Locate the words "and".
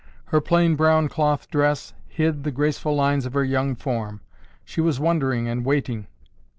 5.47-5.63